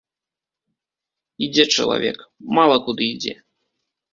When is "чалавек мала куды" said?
1.75-3.03